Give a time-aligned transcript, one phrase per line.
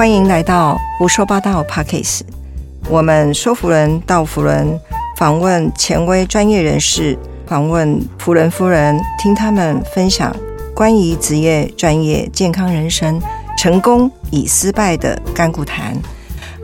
[0.00, 2.22] 欢迎来到胡说八道 Pockets。
[2.88, 4.80] 我们说服人到服人，
[5.18, 10.34] 访问权威专业人士，访问福人夫人，听他们分享
[10.74, 13.20] 关于职业、专业、健康、人生、
[13.58, 15.94] 成功与失败的甘苦谈。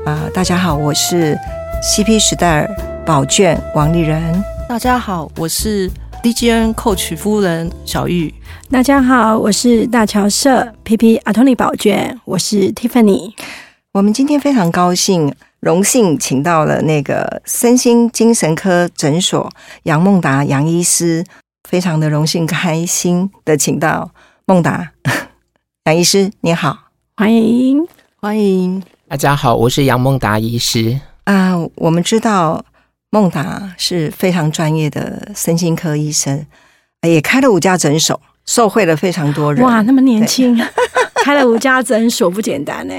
[0.06, 1.38] 啊、大家好，我是
[1.82, 2.66] CP 时代
[3.04, 4.42] 宝卷王丽人。
[4.66, 5.90] 大家好，我是
[6.26, 8.34] DGN Coach 夫人小玉。
[8.68, 13.32] 大家好，我是大乔社 PP 阿托尼宝娟，我是 Tiffany。
[13.92, 19.48] 我们今天非常高兴，荣幸请到了那个身心精神科诊所
[19.84, 21.24] 杨孟达杨医师，
[21.68, 24.10] 非常的荣幸开心的请到
[24.46, 24.90] 孟达
[25.86, 26.76] 杨医师，你好
[27.16, 27.86] 欢迎。
[28.16, 30.98] 欢迎大家好，我是杨孟达医师。
[31.22, 32.64] 啊、我们知道
[33.10, 36.44] 孟达是非常专业的身心科医生，
[37.02, 39.64] 也开了五家诊所，受惠了非常多人。
[39.64, 40.58] 哇，那么年轻，
[41.24, 42.94] 开了五家诊所不简单呢。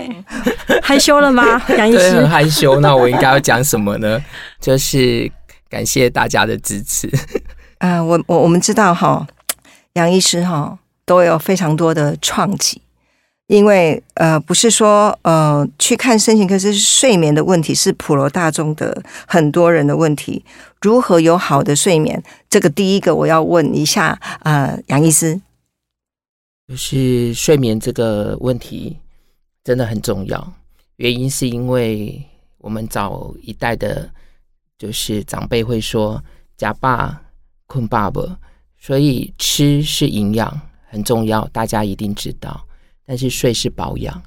[0.81, 2.29] 害羞了吗，杨医对，很？
[2.29, 2.79] 害羞。
[2.79, 4.23] 那我应该要讲什么呢？
[4.59, 5.29] 就是
[5.69, 7.09] 感谢大家的支持。
[7.79, 9.27] 啊、我我我们知道哈，
[9.93, 12.81] 杨医师哈都有非常多的创举，
[13.47, 20.43] 因为呃不是说呃去看身心科是睡眠的问题，是普罗大众的很多人的问题。
[20.81, 22.21] 如何有好的睡眠？
[22.49, 25.39] 这个第一个我要问一下呃杨医师，
[26.67, 28.97] 就是睡眠这个问题
[29.63, 30.53] 真的很重要，
[30.97, 32.21] 原因是因为
[32.57, 34.09] 我们早一代的，
[34.77, 36.21] 就是长辈会说
[36.57, 37.21] “假爸
[37.65, 38.21] 困爸爸”，
[38.77, 42.66] 所以吃是营养很重要，大家一定知道。
[43.07, 44.21] 但是睡是保养，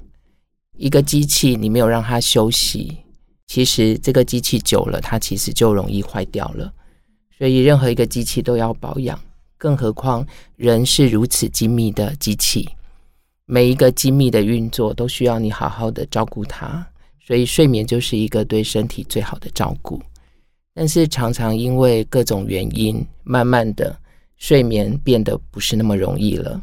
[0.75, 2.97] 一个机器你没有让它休息，
[3.45, 6.73] 其实这个机器久了，它其实就容易坏掉了。
[7.37, 9.17] 所以任何一个机器都要保养。
[9.57, 12.67] 更何况人是如此精密的机器，
[13.45, 16.83] 每一个精密的运作都需要你好好的照顾它，
[17.23, 20.01] 所以睡眠就是一个对身体最好的照顾。
[20.73, 23.95] 但是常常因为各种原因，慢慢的
[24.37, 26.59] 睡眠变得不是那么容易了。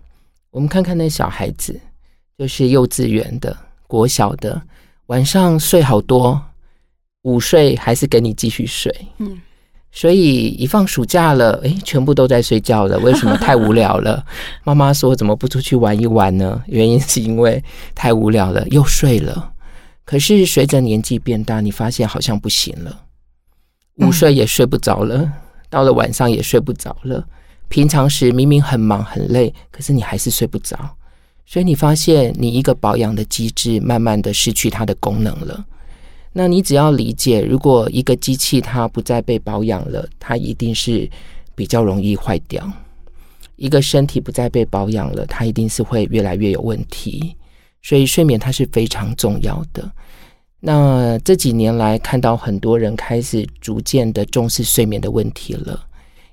[0.50, 1.81] 我们看看那小孩子，
[2.38, 3.54] 就是幼稚园的、
[3.88, 4.62] 国小的，
[5.06, 6.41] 晚上睡好多，
[7.22, 9.41] 午睡还是给你继续睡，嗯
[9.91, 12.98] 所以一放暑假了，诶，全部都在睡觉了。
[12.98, 13.34] 为什么？
[13.38, 14.25] 太无聊了。
[14.62, 16.62] 妈妈说怎么不出去玩一玩呢？
[16.66, 17.60] 原因是因为
[17.94, 19.53] 太无聊了，又睡了。
[20.04, 23.00] 可是随着年纪变大，你发现好像不行了，
[23.97, 25.32] 午睡也睡不着了，
[25.71, 27.27] 到了晚上也睡不着了。
[27.69, 30.78] 平常时明明很忙很累，可是你还是睡不着。
[31.50, 35.64] 所以你发现你一个保养的机制慢慢的失去它的功能了。
[36.31, 41.09] 那你只要理解，如果一个机器它不再被保养了，它一定是
[41.54, 42.62] 比较容易坏掉；
[43.56, 47.34] 一个身体不再被保养了，它一定是会越来越有问题。
[47.80, 49.91] 所以睡眠它是非常重要的。
[50.60, 55.82] 那这几年来，看到很多人开始逐渐的重视睡眠的问题了，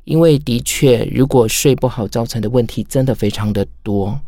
[0.04, 4.20] 因为的确，如果睡不好造成的问题真的非常的多。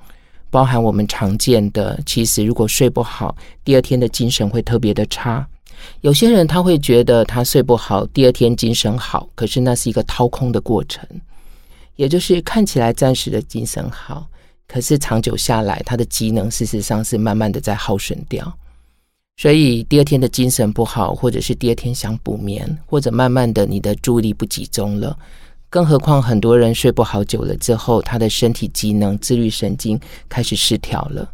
[0.57, 5.47] 包含我们常见的，其实如果睡不好，第二天的精神会特别的差。
[6.01, 11.07] 有些人他会觉得他睡不好，第二天精神好，可是那是一个掏空的过程，
[11.95, 14.27] 也就是看起来暂时的精神好，
[14.67, 18.51] 可是长久下来，他的机能事实上是慢慢的在耗损掉。
[19.39, 25.15] 所以第二天的精神不好，或者是第二天想补眠，或者慢慢的你的注意力不集中了。
[25.69, 31.29] 更何况很多人睡不好久了之后，他的身体机能、自律神经开始失调了，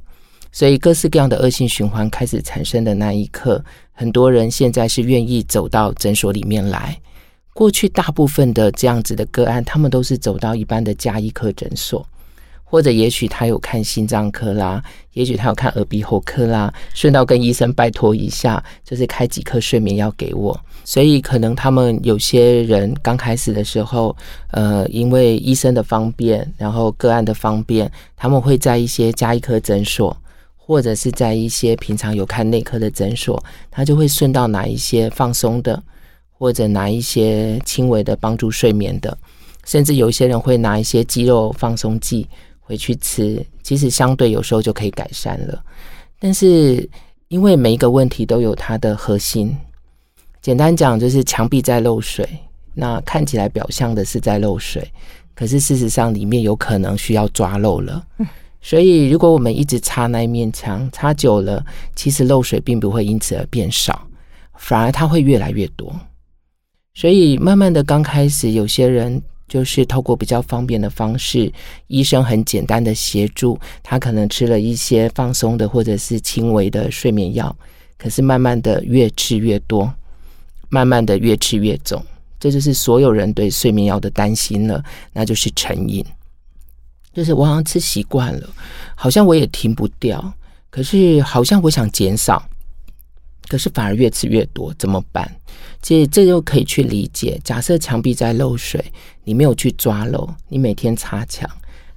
[0.52, 7.00] 所以各式各样的恶性循环开始产生的那一刻，很多人现在是愿意走到诊所里面来。
[7.54, 12.04] 过去大部分的这样子的个案，他们都是走到一般的加医科诊所，
[12.74, 20.60] 或者也许他有看心脏科啦，也许他有看耳鼻喉科啦，顺道跟医生拜托一下，就是开几颗睡眠药给我。
[20.84, 24.18] 所以可能他们有些人刚开始的时候，
[24.50, 30.18] 呃，因为医生的方便，然后个案的方便，他们会在一些加医科诊所，
[30.58, 35.80] 或者是在一些平常有看内科的诊所，他就会顺道拿一些放松的，
[36.32, 39.16] 或者拿一些轻微的帮助睡眠的，
[39.64, 42.28] 甚至有一些人会拿一些肌肉放松剂
[42.74, 45.64] 回去吃，其实相对有时候就可以改善了。
[46.20, 46.90] 但是
[47.28, 49.56] 因为每一个问题都有它的核心。
[50.42, 52.28] 简单讲就是墙壁在漏水，
[52.74, 54.92] 那看起来表象的是在漏水，
[55.36, 58.04] 可是事实上里面有可能需要抓漏了。
[58.60, 61.64] 所以如果我们一直擦那一面墙，擦久了，
[61.96, 64.08] 其实漏水并不会因此而变少，
[64.56, 65.94] 反而它会越来越多。
[66.96, 71.52] 所以慢慢的刚开始，有些人就是透过比较方便的方式，
[71.88, 77.56] 医生很简单的协助他，可能吃了一些放松的或者是轻微的睡眠药，
[77.98, 79.94] 可是慢慢的越吃越多，
[80.70, 82.04] 慢慢的越吃越重，
[82.40, 86.04] 这就是所有人对睡眠药的担心了，那就是成瘾。
[87.14, 88.50] 就是我好像吃习惯了，
[88.96, 90.34] 好像我也停不掉，
[90.72, 92.44] 可是好像我想减少，
[93.48, 95.30] 可是反而越吃越多，怎么办？
[95.82, 97.40] 其实这就可以去理解。
[97.44, 98.84] 假设墙壁在漏水，
[99.24, 101.50] 你没有去抓漏，你每天擦墙，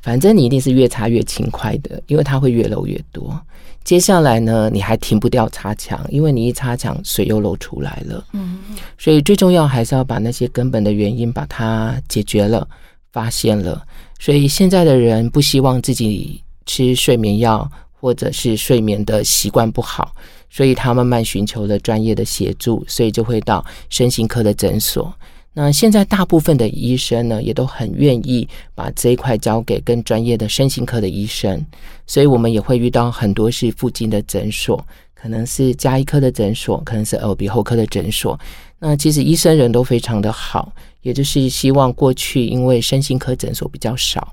[0.03, 3.41] 反正你一定是越擦越勤快的，因为它会越漏越多。
[3.85, 8.27] 接下来呢，你还停不掉擦墙，因为你一擦墙，水又漏出来了。
[8.33, 8.59] 嗯，
[8.99, 12.69] 所以最重要还是要把那些根本的原因把它解决了，
[13.13, 13.81] 发现了。
[14.19, 20.13] 所以现在的人不希望自己吃睡眠药，或者是睡眠的习惯不好，
[20.49, 25.13] 所以他慢慢寻求了专业的协助，所以就会到身心科的诊所。
[25.53, 31.65] 那现在大部分的医生呢，也都很愿意把这一块交给更专业的身心科的医生，
[32.07, 38.39] 所以我们也会遇到很多是附近的诊所，可能是加医科的诊所，可能是耳鼻喉科的诊所。
[38.79, 40.73] 那其实医生人都非常的好。
[41.03, 44.33] 也就是希望过去，因为身心科诊所比较少，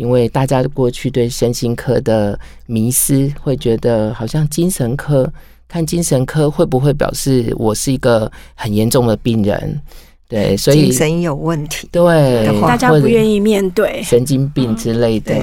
[0.00, 5.30] 因为大家过去对身心科的迷思，会觉得好像精神科
[5.68, 9.78] 看精神科会不会表示我是一个很严重的病人？
[10.26, 15.34] 对， 所以精神有问题，对，大家不愿意面对神经病之类的，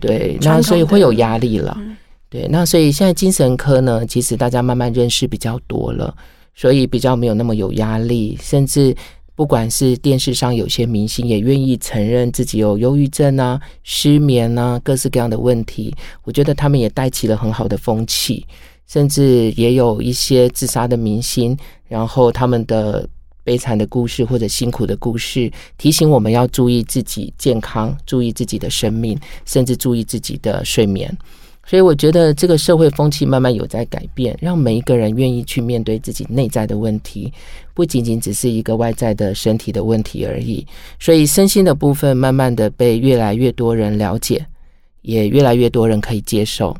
[0.00, 1.78] 对，那所以会有压力了。
[2.28, 6.12] 对，那所以现在精神科呢，其实大家慢慢认识比较多了，
[6.56, 8.92] 所以比较没有那么有压力，甚至。
[9.40, 15.94] 不管是电视上有些明星也愿意承认自己有忧郁症啊、失眠啊，各式各样的问题，
[16.24, 18.46] 我觉得他们也带起了很好的风气，
[18.86, 21.56] 甚至也有一些自杀的明星，
[21.88, 23.08] 然后他们的
[23.42, 31.16] 悲惨的故事或者辛苦的故事，提醒我们要注意自己健康，注意自己的生命，甚至注意自己的睡眠。
[31.70, 37.32] 所以我觉得这个社会风气慢慢有在改变，让每一个人愿意去面对自己内在的问题，
[37.74, 40.66] 不仅仅只是一个外在的身体的问题而已。
[40.98, 44.44] 所以身心的部分慢慢的被越来越多人了解，
[45.02, 46.76] 也越来越多人可以接受。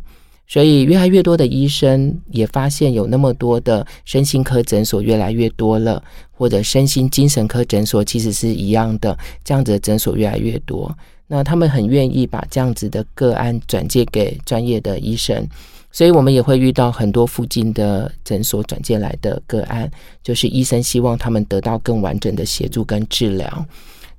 [0.51, 6.03] 所以越来越多的医生也发现有那么多的身心科诊所越来越多了，
[6.33, 10.93] 或者身心精神科诊所其实是一样的，这样子的诊所越来越多。
[11.29, 15.47] 那他们很愿意把这样子的个案转介给专业的医生，
[15.93, 19.89] 所以我们也会遇到很多附近的诊所转介来的个案，
[20.21, 23.65] 就是医生希望他们得到更完整的协助跟治疗。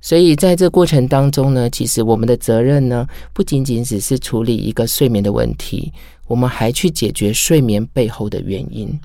[0.02, 5.92] 所以在这过程当中呢，其实我们的责任呢，不仅仅只是处理一个睡眠的问题，
[6.26, 9.00] 我们还去解决睡眠背后的原因。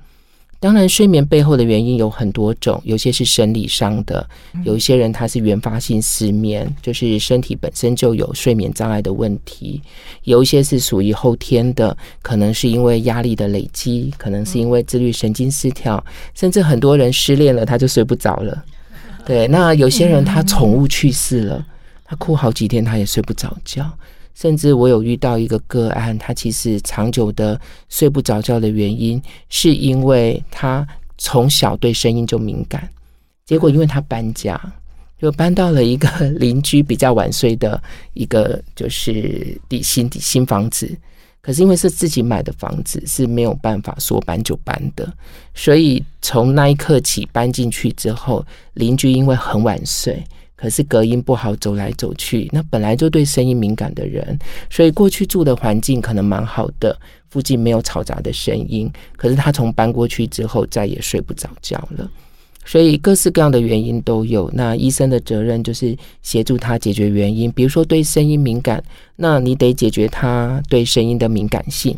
[0.60, 4.28] 当然，睡眠背后的原因有很多种，有些是生理上的，
[4.64, 9.80] 有一些人他是原发性失眠，就是身体本身就有睡眠障碍的问题；
[10.24, 16.04] 有一些是属于后天的，可能是因为压力的累积，可能是因为自律神经失调，
[16.34, 18.66] 甚至很多人失恋了他就睡不着了。
[19.28, 21.66] 对，那有些人他宠物去世了，
[22.06, 23.86] 他哭好几天他也睡不着觉。
[24.34, 27.60] 甚至我有遇到一个个案，他其实长久的
[27.90, 30.88] 睡不着觉的原因，是因为他
[31.18, 32.88] 从小对声音就敏感，
[33.46, 34.58] 结果因为他搬家，
[35.20, 36.08] 就搬到了一个
[36.40, 37.82] 邻居比较晚睡的
[38.14, 40.90] 一个就是底新新房子，
[41.48, 45.10] 可是因为是自己买的房子，是没有办法说搬就搬的，
[45.56, 50.22] 所以从那一刻起搬进去之后，邻居因为很晚睡。
[50.58, 54.38] 可是隔音不好，走来走去，那本来就对声音敏感的人，
[54.70, 57.00] 所以过去住的环境可能蛮好的，
[57.30, 58.92] 附近没有嘈杂的声音。
[59.16, 62.12] 可是他从搬过去之后，再也睡不着觉了。
[62.68, 64.52] 所以各式各样的原因都有。
[64.54, 68.84] 那医生的责任就是协助他解决原因，比如说对声音敏感，
[69.16, 71.98] 那你得解决他对声音的敏感性。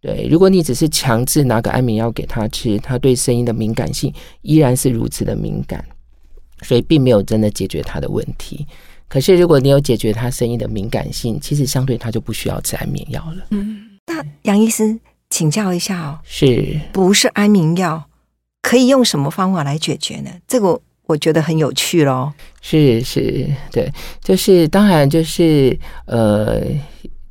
[0.00, 4.12] 对，如果你只是强制拿个安眠药给他吃，他对声音的敏感性
[4.42, 5.84] 依然是如此的敏感。
[6.62, 8.66] 所以并没有真的解决他的问题。
[9.06, 13.46] 可是如果你有解决他声音的敏感性，其实相对他就不需要吃安眠药了。
[13.50, 14.98] 嗯，那杨医师
[15.30, 18.07] 请教一下哦，是不是安眠药
[18.62, 20.30] 可以用什么方法来解决呢？
[20.46, 22.32] 这个我觉得很有趣喽。
[22.60, 23.90] 是是，对，
[24.22, 26.62] 就是当然就是呃，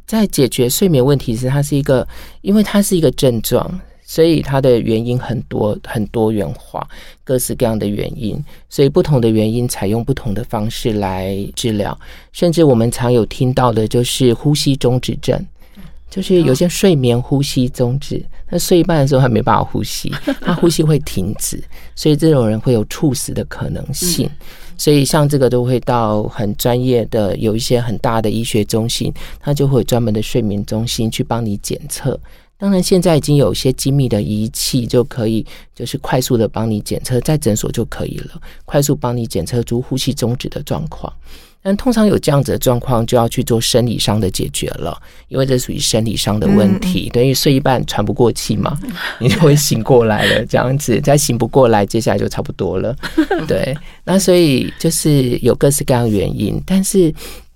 [0.05, 2.07] 在解决睡眠问题时，它是一个，
[2.41, 3.79] 因为它是一个症状。
[4.09, 6.87] 所以它的原因很多，很多元化，
[7.25, 8.41] 各式各样的原因。
[8.69, 11.99] 所以不同的原因采用不同的方式来治疗。
[12.31, 15.45] 甚至我们常有听到的就是呼吸中止症，
[16.09, 20.11] 就是有些睡眠呼吸中止，那睡一半的时候还没办法呼吸，
[20.41, 21.61] 他呼吸会停止，
[21.95, 24.29] 所以这种人会有猝死的可能性。
[24.77, 32.19] 所以像这个都会到很专业的，有一些很大的医学中心，他就会有专门的睡眠中心去帮你检测。
[32.59, 35.45] 当然，现在已经有一些精密的仪器就可以，
[35.75, 41.11] 就是快速的帮你检测，在诊所就可以了，快速帮你检测出呼吸中止的状况。
[41.67, 44.97] 但通常有这样子的状况，就要去做生理上的解决了，
[45.27, 48.79] 因为这属于生理上的问题，等于睡一半喘不过气嘛，
[49.19, 52.95] 你就会醒过来了，这样子再醒不过来，接下来就差不多了。
[53.49, 57.11] 对，那所以就是有各式各样的原因，但是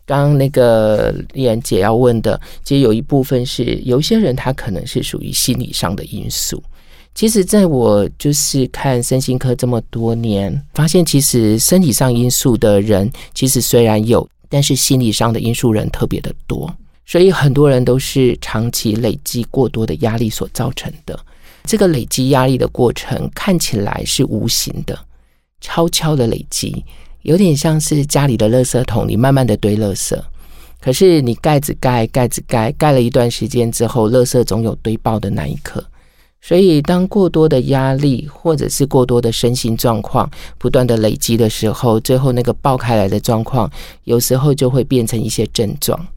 [0.06, 6.62] 刚刚那个丽人姐要问的，其实有一部分是有一些人他可能是属于心理上的因素。
[7.13, 16.74] 其实，在我就是看身心科这么多年，发现其实身体上因素的人，其实虽然有，但是心理上的因素人特别的多。
[17.06, 21.20] 所以很多人都是长期累积过多的压力所造成的。
[21.65, 24.98] 这个累积压力的过程看起来是无形的，
[25.60, 26.84] 悄悄的累积，
[27.24, 30.18] 有点像是家里的垃圾桶里慢慢的堆垃圾。
[30.80, 35.86] 可是你盖子盖盖子盖盖了一段时间之后，垃圾总有堆爆的那一刻。
[36.42, 43.70] 所以，当过多的压力或者是过多的身心状况不断的累积的时候，最后那个爆开来的状况，
[44.06, 46.08] 有时候就会变成一些症状。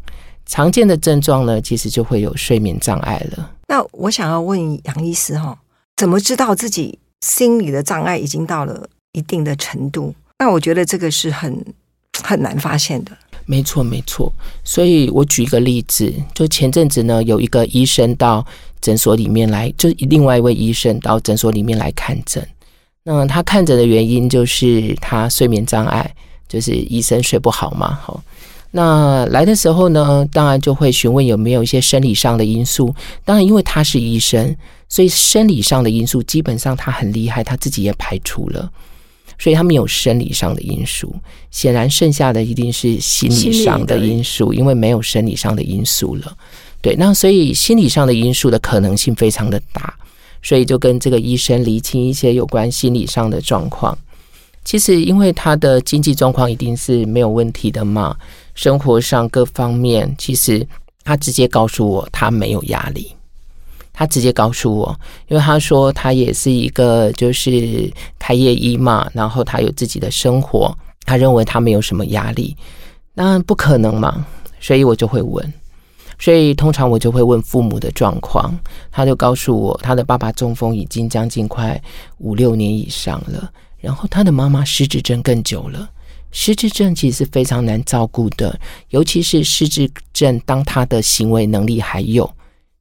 [0.47, 3.51] 常见的症状呢，其实就会有睡眠障碍了。
[3.69, 5.59] 那我想要问杨医师哈，
[5.97, 10.15] 怎么知道自己心理的障碍已经到了一定的程度？
[10.39, 11.65] 那我觉得这个是很
[12.23, 13.13] 很难发现的。
[13.47, 14.33] 没错，没错。
[14.65, 18.45] 所以我举一个例子，就前阵子呢，有一个医生到
[18.85, 22.47] 诊所里面来，就另外一位医生到诊所里面来看诊。
[23.03, 26.15] 那他看诊的原因就是他睡眠障碍，
[26.47, 27.99] 就是医生睡不好嘛。
[28.03, 28.23] 好，
[28.73, 32.95] 那来的时候呢，当然就会询问有没有一些生理上的因素。
[33.25, 34.55] 当然，因为他是医生，
[34.87, 38.71] 所以生理上的因素基本上他很厉害，他自己也排除了。
[39.39, 41.15] 所以他们有生理上的因素，
[41.51, 46.37] 显然剩下的一定是心理上的因素，因为没有生理上的因素了。
[46.85, 49.95] 对，那所以心理上的因素的可能性非常的大，
[50.43, 53.97] 所以就跟这个医生厘清一些有关心理上的状况。
[54.67, 58.15] 其实因为他的经济状况一定是没有问题的嘛，
[58.55, 60.67] 生活上各方面，其实
[61.05, 63.11] 他直接告诉我他没有压力。
[63.95, 64.95] 他直接告诉我，
[65.29, 70.77] 因为他说他也是一个就是开业医嘛，然后他有自己的生活，
[71.07, 72.55] 他认为他没有什么压力，
[73.15, 74.27] 那不可能嘛，
[74.61, 75.51] 所以我就会问，
[76.25, 78.59] 所以通常我就会问父母的状况，
[78.91, 81.79] 他就告诉我他的爸爸中风已经将近快
[82.17, 85.87] 五六年以上了，然后他的妈妈失智症更久了，
[86.31, 92.31] 失智症其实是非常难照顾的，尤其是失智症当他的行为能力还有。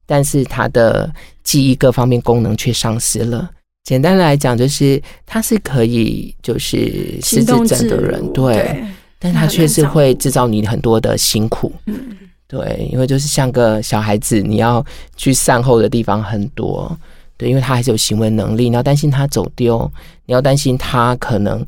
[0.06, 3.52] 但是他的记忆各方面功能却丧失了。
[3.84, 8.82] 简单来讲，就是他是可以就是失智症的人，对，
[9.20, 11.74] 但他确实会制造你很多的辛苦。
[11.88, 12.16] 嗯，
[12.48, 14.86] 对，因为就是像个小孩子，你要
[15.16, 16.96] 去善后的地方很多。
[17.38, 19.92] 对，因为他还是有行为能力，你要担心他走丢，
[20.26, 21.66] 你要担心他可能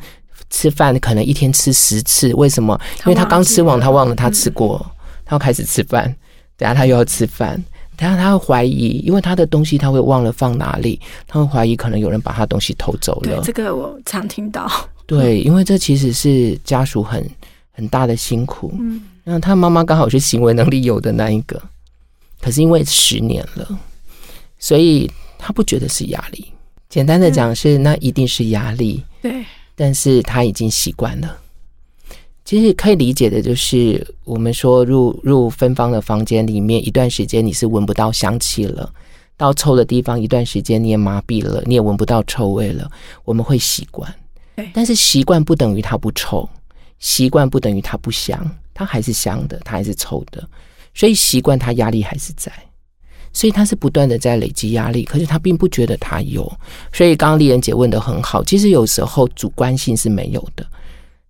[0.49, 2.79] 吃饭可能一天吃十次，为什么？
[2.99, 4.85] 因为他刚吃完，他忘了他吃过，
[5.25, 6.03] 他要开始吃饭，
[6.55, 7.63] 等下他又要吃饭。
[7.97, 13.41] 等下他会怀疑，因为他的东西他会忘了放哪里，他会怀疑可能有人把他东西偷走了。
[13.41, 14.69] 这个我常听到。
[15.05, 17.25] 对，因为这其实是家属很
[17.71, 18.75] 很大的辛苦。
[18.77, 21.61] 嗯，那他妈妈刚好是行为能力有的那一个，
[22.39, 23.67] 可是因为十年了，
[24.57, 26.45] 所以他不觉得是压力。
[26.87, 29.03] 简单的讲是，那一定是压力。
[29.21, 29.43] 对，
[29.75, 31.37] 但是他已经习惯了。
[32.45, 38.87] 其实可以理解的，就是我们说入入芬芳的房间里面一段时间，你是闻不到香气了；
[39.35, 42.87] 到臭的地方一段时间，你也麻痹了，你也闻不到臭味了。
[43.23, 44.13] 我们会习惯，
[44.71, 46.47] 但是习惯不等于它不臭，
[46.99, 48.39] 习惯不等于它不香，
[48.75, 50.47] 它还是香的，它还是臭的。
[50.93, 52.51] 所以习惯它压力还是在，
[53.33, 56.49] 所以它是不断的在累积压力，可是他并不觉得他有。
[56.93, 60.63] 所以刚刚丽人姐问的很好，其实有时候主观性是没有的。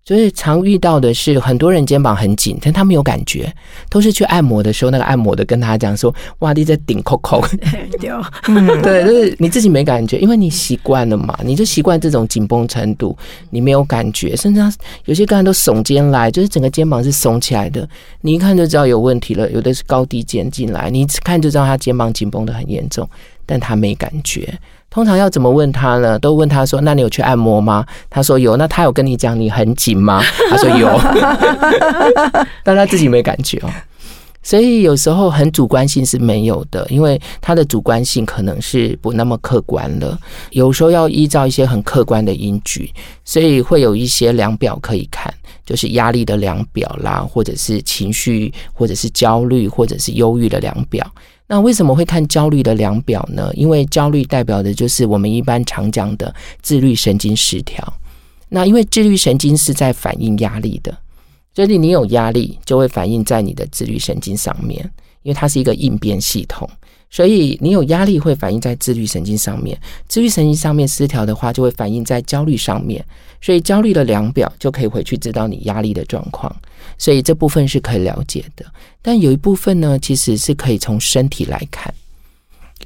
[0.06, 3.52] 所以常遇到的是很多人肩膀很紧，但他没有感觉，
[3.90, 7.42] 都是去按摩的时候，那个按摩的跟他讲说：“哇，你在顶扣扣。
[8.84, 13.18] ”对，就是你自己没感觉，因为你习惯了嘛，你就习惯这种紧绷程度，
[13.50, 14.60] 你没有感觉，甚至
[15.06, 17.88] 有些个人都耸肩来，就是整个肩膀是耸起来的，
[18.20, 19.50] 你一看就知道有问题了。
[19.50, 23.08] 有的是高低肩进来，你一看就知道他肩膀紧绷的很严重，
[23.44, 24.56] 但他没感觉。
[24.90, 26.18] 通常要怎么问他呢？
[26.18, 28.56] 都问他说：“那你有去按摩吗？”他说有。
[28.56, 30.22] 那他有跟你讲你很紧吗？
[30.50, 30.88] 他说有，
[32.64, 33.70] 但他自己没感觉哦。
[34.42, 40.16] 所以有时候很主观性是没有的，因为他的主观性可能是不那么客观了。
[40.50, 42.90] 有时候要依照一些很客观的依据，
[43.24, 45.34] 所以会有一些量表可以看，
[45.66, 51.04] 就是压力的量表啦，或者是情绪，或者是焦虑，或者是忧郁的量表。
[51.48, 53.50] 那为什么会看焦虑的量表呢？
[53.54, 57.92] 因为焦虑代表的就是我们一般常讲的自律神经失调。
[58.48, 60.96] 那因为自律神经是在反应压力的，
[61.54, 64.78] 所以你有压力就会反映在你的自律神经上面，
[65.22, 66.68] 因为它是一个应变系统。
[67.10, 73.04] 所以你有压力会反映在自律神经上面，自律神经上面失调的话，就会反映在焦虑上面。
[73.40, 76.54] 所以焦虑的量表就可以回去知道你压力的状况。
[76.98, 78.64] 所以这部分是可以了解的，
[79.02, 81.92] 但有一部分呢，其实是可以从身体来看，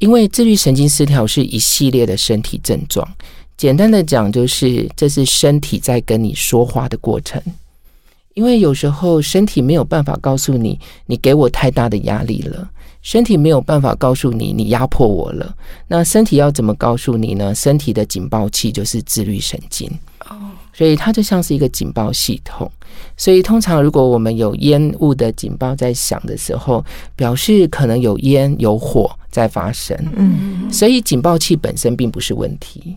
[0.01, 3.09] 因为自律神经失调是一系列的身体症状。
[3.57, 7.41] 简单的讲，就是这是身体在跟你说话的过程。
[8.35, 12.69] 因为有时候身体没有办法告诉你，你给我太大的压力了。
[13.03, 15.55] 身体没有办法告诉你，你压迫我了。
[15.89, 17.55] 那身体要怎么告诉你呢？
[17.55, 19.91] 身体的警报器就是自律神经。
[20.29, 20.37] 哦，
[20.73, 22.71] 所以它就像是一个警报系统。
[23.17, 26.85] 所以通常如果我们有烟雾的警报在响的时候，
[27.17, 29.97] 表示可能有烟有火在发生。
[30.17, 32.97] 嗯，所以警报器本身并不是问题。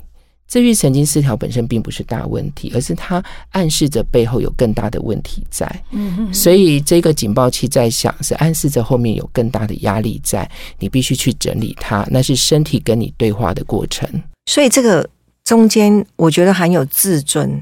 [0.53, 5.67] 自律神经失调本身并不是大问题，而是它暗示着背后有更大的问题在。
[5.89, 12.07] 嗯所以这个警报器在响，是暗示着后面有更大的压力在，你必须去整理它。
[12.11, 14.07] 那是身体跟你对话的过程。
[14.45, 15.09] 所以这个
[15.43, 17.59] 中间，我觉得很有自尊，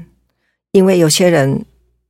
[0.72, 1.64] 因为有些人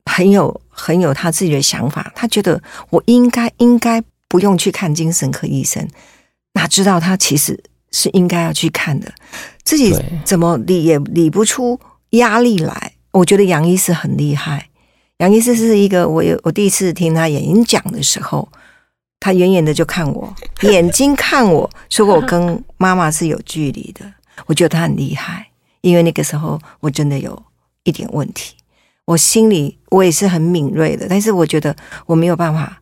[0.06, 2.60] 很有很有他自己的想法，他觉得
[2.90, 5.88] 我应该应该不用去看精神科医生，
[6.54, 7.62] 哪知道他其实。
[7.92, 9.12] 是应该要去看的，
[9.62, 9.94] 自己
[10.24, 11.78] 怎么理也理不出
[12.10, 12.94] 压力来。
[13.12, 14.68] 我觉得杨医师很厉害，
[15.18, 18.48] 杨医师是一个我有我第一次听他演讲的时候，
[19.20, 24.10] 他远远的就看我， 眼睛看我说我跟妈妈是有距离的。
[24.46, 25.46] 我觉得他很厉害，
[25.82, 27.40] 因为那个时候我真的有
[27.84, 28.54] 一点问题，
[29.04, 32.80] 我心里我也是很敏锐的，但是我觉得我没有办法，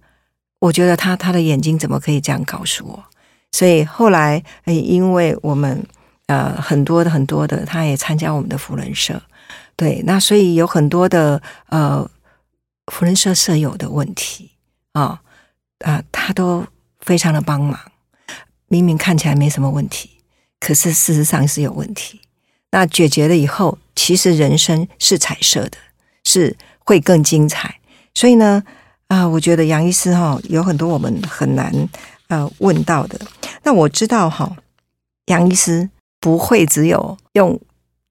[0.60, 3.04] 我觉得他他的眼睛怎么可以这样告诉我？
[3.52, 5.84] 所以后来，因为我们
[6.26, 9.20] 呃很多的很多的，他也参加我们的福人社，
[9.76, 12.08] 对，那所以有很多的呃
[12.86, 14.52] 福人社舍友的问题
[14.92, 15.20] 啊
[15.80, 16.64] 啊，他都
[17.00, 17.78] 非常的帮忙。
[18.68, 20.10] 明明看起来没什么问题，
[20.60, 22.20] 可是事实上是有问题。
[22.70, 25.76] 那解决了以后，其实人生是彩色的，
[26.22, 27.80] 是会更精彩。
[28.14, 28.62] 所以呢，
[29.08, 31.74] 啊，我觉得杨医师哈有很多我们很难。
[32.30, 33.20] 呃，问到的
[33.64, 34.56] 那我知道哈，
[35.26, 35.90] 杨医师
[36.20, 37.60] 不会只有用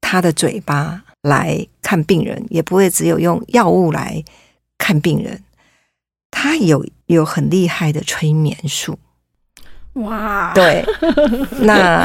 [0.02, 4.22] 他的嘴巴来看病人，也不会只有用药物来
[4.78, 5.42] 看病人，
[6.30, 9.00] 他有有很厉害的催眠术。
[9.94, 10.86] 哇，对，
[11.62, 12.04] 那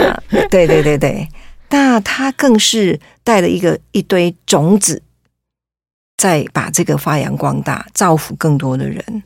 [0.49, 1.29] 对对对对，
[1.71, 5.03] 那他更是带了一个一堆种子，
[6.17, 9.25] 在把这个发扬光大，造福更多的人。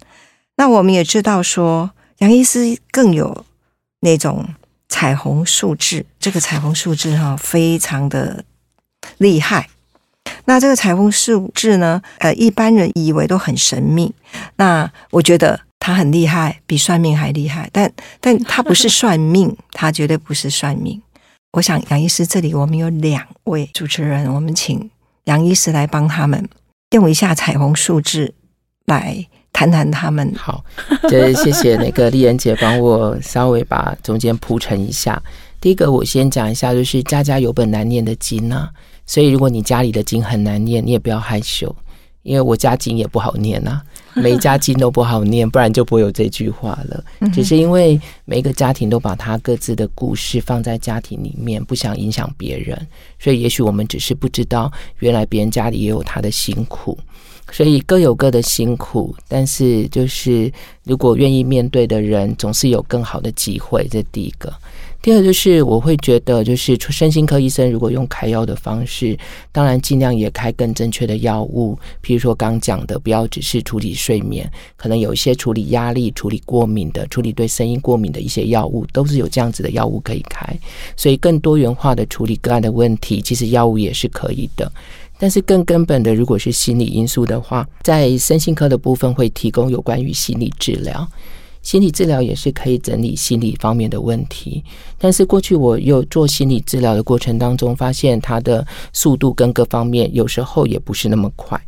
[0.57, 1.91] 那我们也知道说。
[2.19, 3.45] 杨医师更有
[4.01, 4.45] 那种
[4.89, 8.45] 彩虹数字，这个彩虹数字哈，非常的
[9.19, 9.69] 厉害。
[10.47, 14.13] 那这个彩虹数字呢，呃，一般人以为都很神秘。
[14.57, 17.69] 那我觉得他很厉害，比算命还厉害。
[17.73, 21.01] 但但他不是算命，他绝对不是算命。
[21.53, 24.91] 我想杨医师这里我们有两位主持人，我们请
[25.25, 26.49] 杨医师来帮他们
[26.91, 28.35] 用一下彩虹数字
[28.87, 29.27] 来。
[29.59, 30.65] 谈谈他们好，
[31.09, 35.21] 这谢谢那个丽人姐帮我稍微把中间铺陈一下。
[35.61, 38.71] 第一个，我先讲一下，就是家家有本难念的经啊，
[39.05, 41.75] 所以如果你家里的经很难念，你也不要害羞，
[42.23, 43.83] 因为我家经也不好念呐，
[44.15, 47.05] 每一家经都不好念，不然就不会有这句话了。
[47.33, 52.81] 只是因为每一个家庭都把他各自的故事放在家庭里面，不想影响别人，
[53.19, 56.97] 所以也许我们只是不知道，原来别人家里也有他的辛苦。
[57.51, 60.53] 所以各有各的辛苦，但是就是
[60.85, 63.87] 如果愿意面对的人，总是有更好的机会。
[63.91, 64.53] 这第一个。
[65.01, 69.17] 第二就是我会觉得，就是身心科医生如果用开药的方式，
[69.53, 71.79] 当然尽量也开更正确的药物。
[72.03, 80.45] 譬如说刚讲的，不要只是处理睡眠，可能有一些处理压力、处理过敏的、处理对声音过敏的一些药物，都是有这样子的药物可以开。
[80.97, 84.71] 所以更多元化的处理个案的问题，其实药物也是可以的。
[85.19, 91.07] 但是更根本的，如果是心理因素的话，在身心科的部分会提供有关于心理治疗，
[91.61, 94.63] 心理治疗也是可以整理心理方面的问题。
[94.97, 101.61] 但是过去我又做心理治疗的过程当中，发现它的速度跟各方面有时候也不是那么快。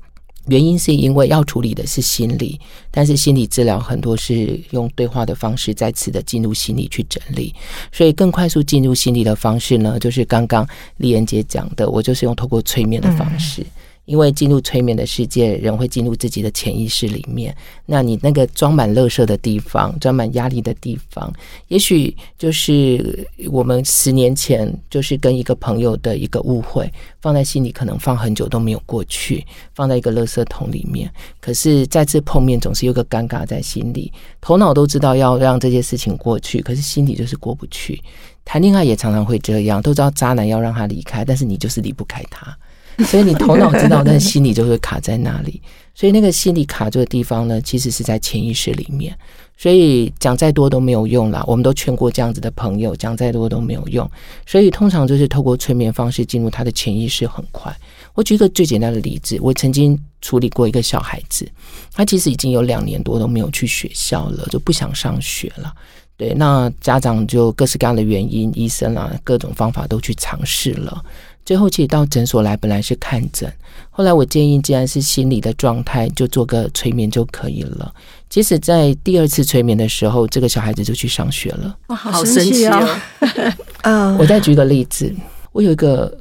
[0.51, 2.59] 原因是因为要处理的是心理，
[2.91, 7.55] 但是心理治疗很多是用对话的方式再次的进入心理去整理，
[7.93, 13.65] 所以更快速进入心理的方式呢，就是刚刚丽妍姐讲的，我就是用透过催眠的方式。
[14.11, 17.57] 因为进入催眠的世界，人会进入自己的潜意识里面。
[17.87, 21.33] 那你那个装满垃圾的地方，装满压力的地方，
[21.69, 29.47] 也许就是我们十年前就是跟一个朋友的一个误会，放在心里可能放很久都没有过去，
[29.77, 31.09] 放在一个垃圾桶里面。
[31.41, 34.13] 可是再次碰面，总是有个尴尬在心里。
[34.41, 38.03] 头脑都知道要让这些事情过去，可是心里就是过不去。
[38.45, 42.59] 谈恋爱也常常会这样，都知道渣男要让他离开，但是你就是离不开他。
[43.05, 45.61] 所以你头脑知道，但心里就会卡在那里。
[45.95, 49.17] 所以那个心里卡住的地方呢，其实是在潜意识里面。
[49.57, 51.45] 所以讲再多都没有用了。
[51.47, 54.11] 我们都劝过这样子的朋友，讲再多都没有用。
[54.47, 57.75] 所以通常就是透过催眠方式进入他的潜意识，很快。
[58.15, 61.47] 我举一个最简单的例子，我曾经处理过一个小孩子，
[61.93, 65.73] 他其实已经有两年多都没有去学校了，就不想上学了。
[66.17, 71.03] 对，那家长就各式各样的原因，医生啊，各种方法都去尝试了。
[71.45, 73.53] 最后，其实到诊所来本来是看诊，
[73.91, 77.93] 后来我建议，既然是心理的状态，就做个催眠就可以了。
[78.29, 81.77] 即使在第二次催眠的时候，这个小孩子就去上学了。
[81.89, 83.01] 哇，好神奇哦！
[83.83, 85.13] 嗯，我再举个例子，
[85.51, 86.17] 我有一个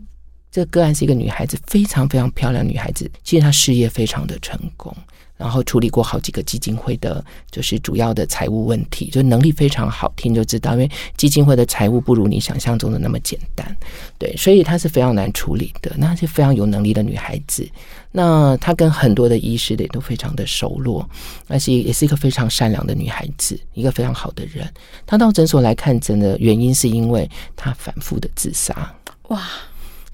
[0.51, 4.95] 这个个案是一个女孩子，非常非常漂亮女孩子，其实她事业非常的成功。
[5.39, 13.73] 然后处理过好几个基金会的，就是主要的财务问题，就能力非常好，听就知道，因为基金会的财务不如你想象中的那么简单，
[14.17, 15.89] 对，所以她是非常难处理的。
[15.95, 17.65] 那是非常有能力的女孩子，
[18.11, 21.09] 那她跟很多的医师也都非常的熟络，
[21.47, 24.69] 而且也是一个非常善良的女孩子，一个非常好的人。
[25.05, 28.93] 她到诊所来看诊的原因，是因为她反复的自杀，
[29.29, 29.41] 哇，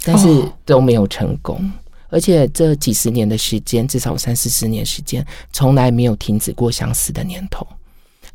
[0.03, 0.27] 但是
[0.65, 1.67] 都没有成功。
[2.09, 7.65] 而且这几十年的时间，至少三四十年时间，从来没有停止过相思的念头。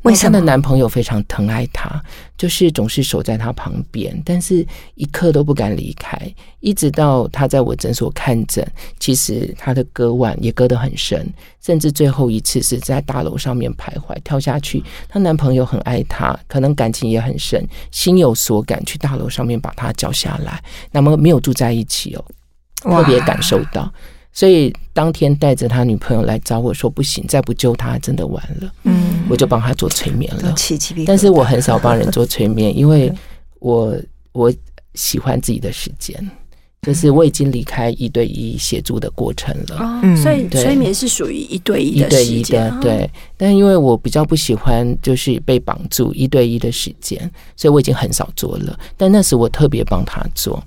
[0.03, 0.31] 为什么？
[0.31, 2.01] 她的男朋友非常疼爱她，
[2.35, 6.19] 就是总是守在她旁边，但是一刻都不敢离开。
[6.59, 8.67] 一直到她在我诊所看诊，
[8.99, 11.31] 其实她的割腕也割得很深，
[11.63, 14.83] 甚至最后一次是在大楼上面徘徊，跳下去。
[15.07, 20.63] 她男朋友很爱她，可能感情也很深，心有所感，去大楼上面把她叫下来。
[20.91, 22.25] 那么没有住在一起哦。
[22.81, 23.91] 特别感受到，
[24.33, 30.53] 所以当天带着他女朋友来找我说：“不行，再不救他，真的完了。”嗯，我就帮他做催眠了。
[31.05, 33.13] 但是我很少帮人做催眠， 因为
[33.59, 33.95] 我
[34.31, 34.51] 我
[34.95, 36.15] 喜欢自己的时间，
[36.81, 39.77] 就是我已经离开一对一协助的过程了。
[39.77, 43.09] 哦，所以催眠是属于一对一一对一的，对。
[43.37, 47.19] 但因为我比较不喜欢就是被绑住一对一的时间，
[47.55, 48.79] 所以我已经很少做了。
[48.97, 50.63] 但那时我特别帮他做。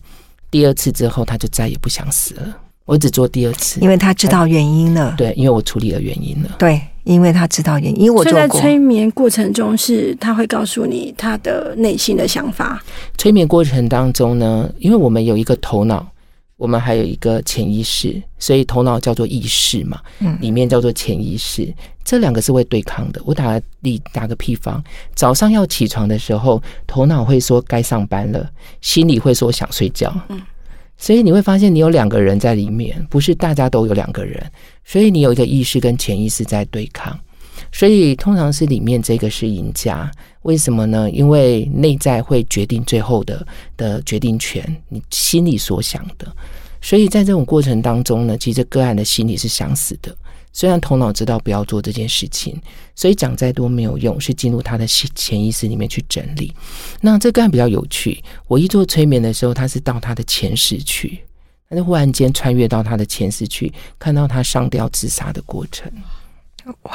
[0.54, 2.42] 第二次之后，他就再也不想死了。
[2.84, 5.12] 我只做第二次，因为他知道原因了。
[5.18, 6.50] 对，因为我处理了原因了。
[6.60, 8.02] 对，因为他知道原因。
[8.02, 12.80] 因为我在催眠过程中，是他会告诉你他的内心的想法。
[13.18, 16.06] 催眠过程当中呢，因为我们有一个头脑，
[16.64, 21.70] 我们还有一个潜意识，所以头脑叫做意识嘛，嗯，里面叫做潜意识。
[22.03, 23.20] 这两个是会对抗的。
[23.27, 24.83] 我打个例，打个譬方，
[25.14, 28.50] 早上要起床的时候，头脑会说该上班了，
[28.81, 30.11] 心里会说想睡觉。
[30.31, 30.40] 嗯，
[30.96, 34.42] 所以你会发现你有两个人在里面，不是大家都有两个人，
[34.87, 37.14] 所以你有一个意识跟潜意识在对抗。
[37.70, 40.11] 所以通常是里面这个是赢家，
[40.44, 41.11] 为什么呢？
[41.11, 46.35] 因为内在会决定最后的的决定权，你心里所想的。
[46.80, 50.14] 所以在这种过程当中呢，其实个案的心理是想死的。
[50.52, 52.57] 虽然头脑知道不要做这件事情，
[52.94, 56.54] 所以讲再多没有用，是进入他的潜意识里面去整理。
[57.00, 61.18] 那这个案比较有趣，我一做催眠的时候，他是到他的前世去，
[61.68, 65.90] 他就忽然间穿越到他的前世去，看到他上吊自杀的过程。
[66.83, 66.92] 哇！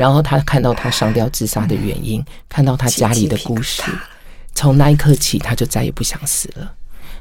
[0.00, 3.82] 然后他看到他上吊自杀的原因，看到他家里的故事，
[4.54, 6.74] 从那一刻起，他就再也不想死了。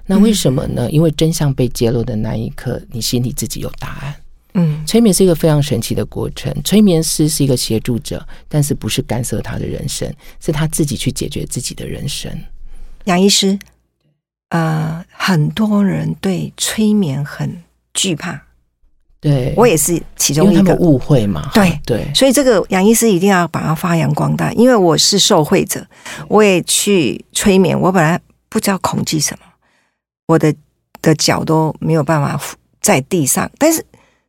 [0.05, 0.89] 那为什么呢？
[0.89, 4.15] 因为真相被揭露的那一刻，你心里自己有答案。
[4.53, 6.55] 嗯，催眠是一个非常神奇的过程。
[6.63, 12.31] 催眠师是一个协助者，但是不是干涉他的人生，是他自己去解决自己的人生。
[13.03, 13.59] 杨医师，
[14.51, 17.61] 呃，很多人对催眠很
[17.93, 18.41] 惧怕，
[19.21, 21.49] 对我也是其中一个误会嘛。
[21.53, 25.86] 对对，所以这个杨医师一定要把它发扬光大，因为我是受惠者，
[26.27, 27.79] 我也去催眠。
[27.79, 29.45] 我本来不知道恐惧什么，
[30.27, 30.53] 我的
[31.01, 32.39] 的脚都没有办法
[32.82, 33.86] 在地上，但是。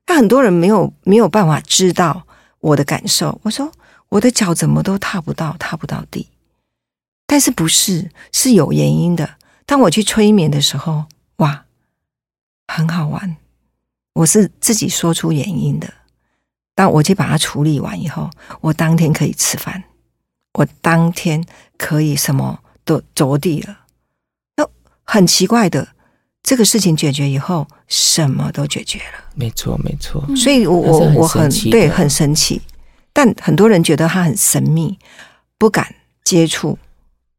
[0.06, 2.26] 那很多人没有没有办法知道
[2.58, 3.38] 我的感受。
[3.44, 3.70] 我说
[4.08, 6.26] 我的脚怎么都踏不到，踏不到地。
[7.28, 9.36] 但是不是是有原因的。
[9.66, 11.04] 当我去催眠的时候，
[11.36, 11.64] 哇，
[12.66, 13.36] 很好玩。
[14.12, 15.92] 我是自己说出原因的。
[16.74, 19.84] 当我去把它处理完以后，我当天可以吃饭，
[20.54, 21.44] 我当天
[21.76, 23.80] 可以什么都着地了。
[24.56, 24.66] 那
[25.04, 25.88] 很奇怪的，
[26.42, 29.24] 这个事情解决以后，什么都解决了。
[29.34, 30.24] 没错，没错。
[30.34, 32.62] 所以我我我很神奇的对很神奇，
[33.12, 34.98] 但很多人觉得它很神秘，
[35.58, 35.94] 不敢
[36.24, 36.78] 接触。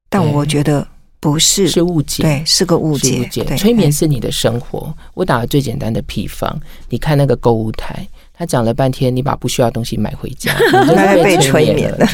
[0.07, 0.87] 但我觉得
[1.21, 3.21] 不是，是误解，对，是个误解。
[3.21, 3.43] 误解。
[3.43, 4.93] 对，催眠哎是你的生活。
[5.13, 12.07] 我打了最简单的譬方，你看那个购物台，他讲了半天，你把不需要的东西买回家， 你就是被催催眠了了。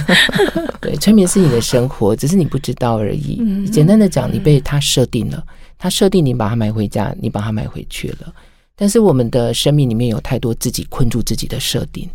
[0.81, 3.37] 对，催眠是你的生活，只是你不知道而已。
[3.39, 5.41] 嗯简单的讲，你被他设定了，
[5.79, 8.33] 他设定你把它买回家，你把它买回去了。
[8.75, 12.07] 但是我们的生命里面有太多自己困住自己的设定，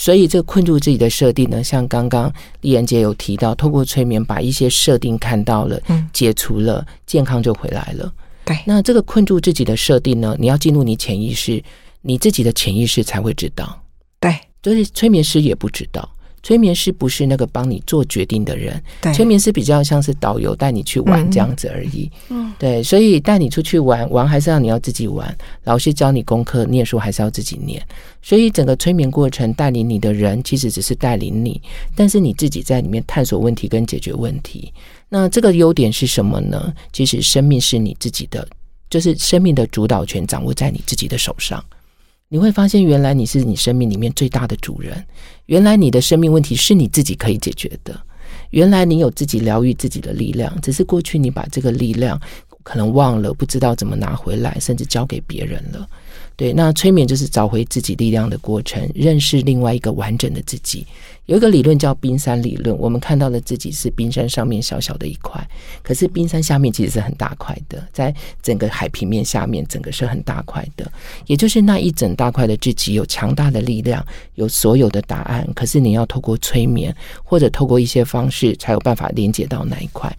[0.00, 2.32] 所以这个困住自己的设定呢，像刚刚
[2.62, 8.10] 丽妍姐有提到，透过催眠把一些设定看到了，嗯解除了，健康就回来了。
[8.46, 11.62] 对那这个困住自己的设定呢，你要进入你潜意识，
[12.00, 13.78] 你自己的潜意识才会知道。
[14.18, 16.08] 对就是催眠师也不知道，
[16.42, 18.82] 催眠师不是那个帮你做决定的人，
[19.14, 22.10] 催眠师比较像是导游带你去玩嗯这样子而已。
[22.28, 27.80] 嗯，对，所以带你出去玩，玩还是要你要自己玩，老师教你功课，念书还是要自己念。
[28.22, 31.60] 所以整个催眠过程带领你的人，其实只是带领你，
[31.94, 34.72] 但是你自己在里面探索问题跟解决问题。
[35.08, 36.72] 那这个优点是什么呢？
[36.92, 38.46] 其实生命是你自己的，
[38.88, 41.62] 就是生命的主导权掌握在你自己的手上。
[42.32, 45.04] 你会发现，原来你是你生命里面最大的主人，
[45.46, 48.00] 原来你的生命问题是你自己可以解决的。
[48.50, 52.20] 原来你有自己疗愈自己的力量，只是过去你把这个力量
[52.62, 55.88] 可能忘了，不知道怎么拿回来，甚至交给别人了。
[56.40, 60.86] 对，那催眠就是找回自己力量的过程，认识另外一个完整的自己。
[61.26, 65.46] 有一个理论叫冰山理论，我们看到的自己是冰山上面小小的一块，
[65.82, 70.90] 可是冰山下面其实是很大块的，在整个海平面下面，整个是很大块的。
[71.26, 74.02] 也就是那一整大块的自己有强大的力量，
[74.36, 80.10] 有所有的答案，可是你要透过催眠或者透过一些方式，才有办法连接到那一块。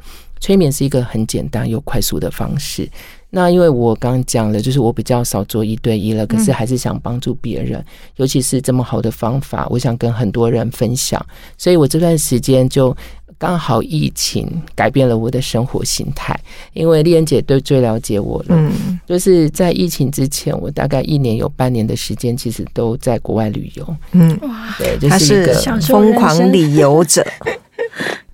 [0.41, 2.89] 催眠是一个很简单又快速的方式。
[3.29, 7.81] 那因为我刚刚讲了，就是我比较少做一对一了，可是还是想帮助别人，
[8.17, 11.25] 尤其是这么好的方法，我想跟很多人分享。
[11.57, 12.93] 所以我这段时间就
[13.37, 16.37] 刚好疫情改变了我的生活形态，
[16.73, 23.95] 因为丽恩姐对最了解我了，嗯，就是在疫情之前，我大概一年有半年的时间，其实都在国外旅游。
[24.11, 27.25] 嗯，哇，对，就是一个疯狂旅游者，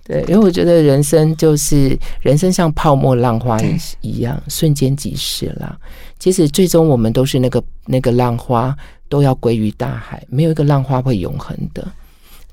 [0.08, 5.78] 对，因为我觉得人生就是人生像泡沫浪花一一样，瞬间即逝啦。
[6.18, 8.74] 其实最终我们都是那个那个浪花，
[9.10, 11.86] 都要归于大海，没有一个浪花会永恒的。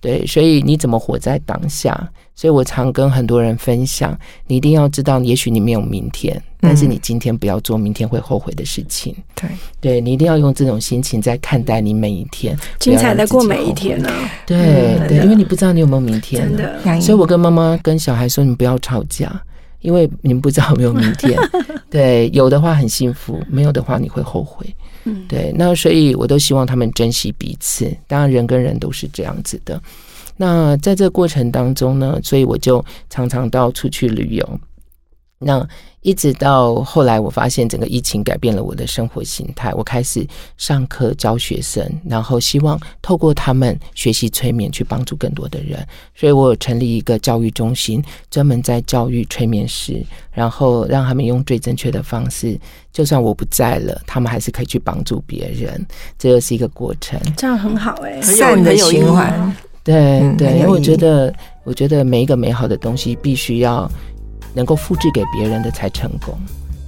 [0.05, 2.09] 对，所以你怎么活在当下？
[2.35, 4.15] 所以我常跟很多人分享，
[4.47, 9.17] 你一定要知道，也许你没有明天，但是你今天不要做明天会后悔的事情。
[9.35, 9.49] 对，
[9.81, 14.11] 对你一定要用这种心情在看待你每一天，精彩的过每一天呢、
[14.45, 16.59] 对嗯对，因为你不知道你有没有明天呢。
[16.59, 17.01] 真的。
[17.01, 19.33] 所以我跟妈妈跟小孩说，你们不要吵架，
[19.81, 21.39] 因为你们不知道有没有明天。
[21.89, 24.67] 对，有的话很幸福，没有的话你会后悔。
[25.29, 27.91] 对，那所以我都希望他们珍惜彼此。
[28.07, 29.81] 当然，人跟人都是这样子的。
[30.37, 34.61] 那在这过程当中呢，所以我就常常到处去旅游。
[35.45, 35.67] 那
[36.01, 39.73] 一直到后来，我发现整个疫情改变了我的生活形态。
[39.75, 40.27] 我开始
[40.59, 45.87] 上课教学生，然后希望透过他们学习催眠，去帮助更多的人。
[46.15, 52.59] 所以我有成立一个教育中心，专门在教育催眠师，然后让他们用最正确的方式，
[52.93, 55.87] 就算我不在了，他们还是可以去帮助别人。
[56.19, 57.19] 这又是一个过程。
[57.37, 63.91] 这样很好哎、善的循环，对对，因为我觉得，我觉得每一个美好的东西必须要
[64.55, 66.35] 能够复制给别人的才成功。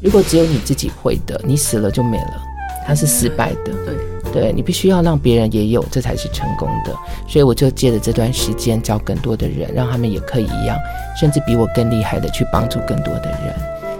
[0.00, 2.42] 如果只有你自己会的，你死了就没了，
[2.86, 3.72] 它是失败的。
[3.84, 6.94] 对，对你必须要让别人也有，这才是成功的。
[7.26, 10.78] 所以我就借着这段时间教更多的人，让他们也可以一样，
[11.18, 13.54] 甚至比我更厉害的去帮助更多的人。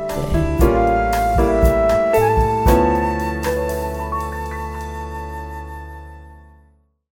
[0.08, 0.55] 对。